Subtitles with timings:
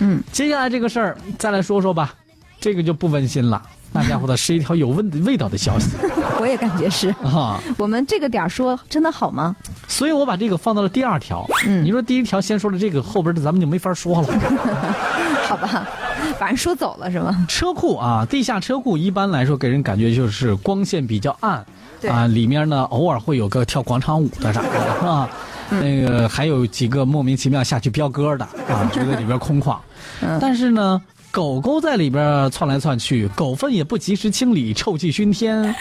[0.00, 2.14] 嗯，接下来这个事儿再来说说吧，
[2.60, 3.62] 这个就不温馨了。
[3.92, 5.90] 那家伙的是一条有味味道的消息
[6.40, 7.10] 我也感觉是。
[7.22, 9.54] 啊，我们这个点儿说真的好吗？
[9.86, 11.46] 所以我把这个放到了第二条。
[11.64, 14.28] 嗯你说第一条先说了这个，后边的咱们就没法说了。
[15.46, 15.86] 好吧，
[16.40, 17.46] 把人说走了是吗？
[17.48, 21.64] 车库啊，地下车库一般来说给人感觉就是光线比较暗，
[22.00, 24.68] 对啊，里面呢偶尔会有个跳广场舞的啥的，
[24.98, 25.30] 是吧？
[25.70, 29.76] 那个还有几个莫名其妙下去飙歌的啊， 觉得里边空旷。
[30.20, 30.38] 嗯。
[30.40, 35.74] 但是呢，狗狗在里边窜来窜去，狗粪也不及时清理，臭气熏天，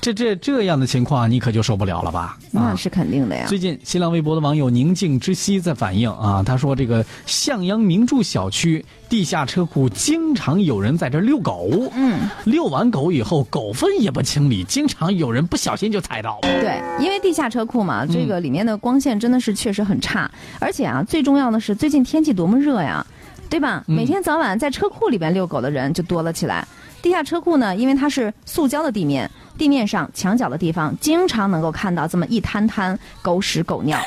[0.00, 2.38] 这这这样的情况，你可就受不了了吧？
[2.54, 3.44] 啊那是肯定的呀。
[3.46, 16.38] 最近，新浪微博的网友宁静之息在反映啊，他说这个向阳名著小区地下车库经常有人在这遛狗，嗯，遛完狗以后，狗粪也不清理，经常有人不小心就踩到。
[16.42, 23.06] 对，因为地下车库嘛，这个里面的光线真的是确实很差，而且啊，最重要的是最近天气多么热呀，
[23.50, 23.84] 对吧？
[23.88, 26.66] 嗯每天早晚在车库里边遛狗的人就多了起来。
[27.02, 33.98] 地下车库呢，因为它是塑胶的地面，地面上墙角的地方经常能够看到这么一滩滩狗屎狗尿。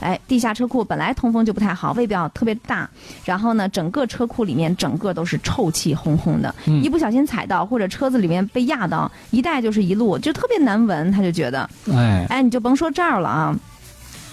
[0.00, 2.90] 哎，地下车库本来通风就不太好，味道特别大，
[3.24, 11.70] 然后呢，整个车库里面整个都是臭气烘烘的，嗯一不小心踩到或者车子里面被压到，一带就是一路，就特别难闻，他就觉得。
[11.92, 13.56] 哎，哎，你就甭说这儿了啊！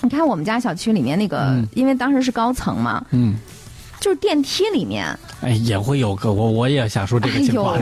[0.02, 3.36] 你看我们家小区里面那个，嗯因为当时是高层嘛，嗯，
[4.00, 5.05] 就是电梯里面，
[5.42, 7.78] 哎，也会有个我我也想说这哎个情况，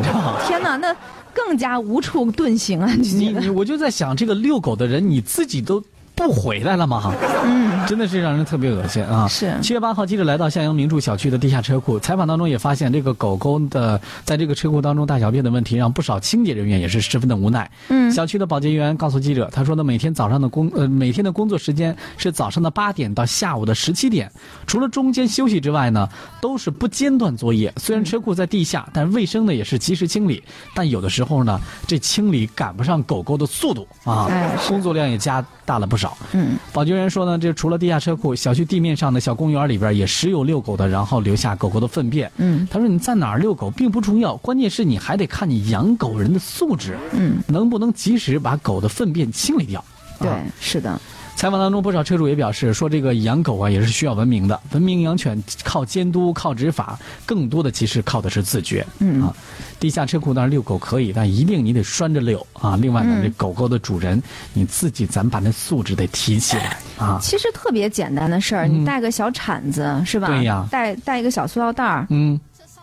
[0.48, 0.96] 天哪，那
[1.34, 2.92] 更加无处遁形啊！
[2.96, 5.84] 你你我就在想，这个遛狗的人，你自己都
[6.18, 7.14] 不回来了吗？
[7.46, 9.28] 嗯，真的是让人特别恶心啊！
[9.28, 17.70] 是七月八号，记者来到向阳名著小区的地下车库，采访当中也发现，这个狗狗的在这个车库当中大小便的问题，让不少清洁人员也是十分的无奈。
[17.90, 24.32] 嗯小区的保洁员告诉记者，他说呢，每天早上的工呃每天的工作时间是早上的八点到下午的十七点，
[24.66, 26.10] 除了中间休息之外呢，
[26.42, 27.72] 都是不间断作业。
[27.78, 30.44] 虽然车库在地下，但卫生呢也是及时清理，
[30.74, 36.07] 但有的时候呢，这清理赶不上狗狗的速度啊，哎是工作量也加大了不少。
[36.34, 42.32] 嗯，保洁员说呢，这除了地下车库，小区地面上的小公园里边也时有遛狗的，然后留下狗狗的粪便。
[42.38, 49.84] 嗯，他说你在哪儿遛狗并不重要，关键是你还得看你养狗人的素质，嗯，能不能及时把狗的粪便清理掉。
[50.20, 51.00] 对啊，是的，
[51.38, 58.84] 采访当中，不少车主也表示说，这个养狗啊也是需要文明的，文明养犬靠监督、靠执法，更多的其实靠的是自觉。
[58.98, 59.32] 嗯啊，
[59.80, 62.76] 地下车库当然遛狗可以，但一定你得拴着遛啊。
[62.82, 64.22] 另外呢，嗯这狗狗的主人
[64.54, 67.20] 你自己咱把那素质得提起来啊。
[67.22, 70.28] 其实特别简单的事儿，嗯你带个小铲子是吧？
[70.28, 72.40] 对呀带带一个小塑料袋儿，嗯，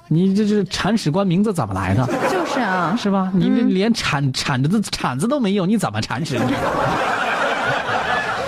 [0.06, 2.06] 你这这铲屎官名字怎么来的？
[2.30, 3.32] 就是啊，是吧？
[3.34, 6.38] 你连铲铲子的铲子都没有，你怎么铲屎？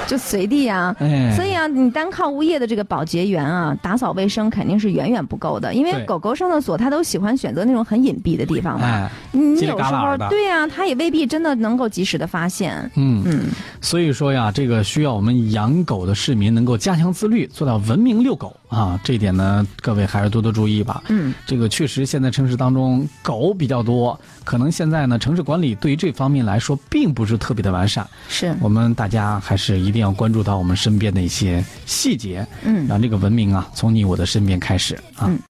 [0.07, 0.95] 就随地啊。
[0.99, 8.87] 哎，所以啊，你单靠物业的这个保洁员啊，打扫卫生肯定是远远不够的，因为狗狗上厕所它都喜欢选择那种很隐蔽的地方嘛。
[8.87, 12.91] 哎，你有时候对呀、它也未必真的能够及时的发现。
[12.95, 13.47] 嗯，嗯，
[13.81, 18.99] 所以说呀，这个需要我们养狗的市民能够加强自律，做到文明遛狗啊。
[19.03, 21.03] 这一点呢，各位还是多多注意吧。
[21.09, 28.07] 嗯，这个确实现在城市当中狗比较多，可能现在呢城市管理对于这方面来说并不是特别的完善。
[28.29, 32.87] 是，我们大家还是一定要关注到我们身边的一些细节，嗯。
[32.87, 35.25] 让这个文明啊从你我的身边开始啊。
[35.27, 35.39] 嗯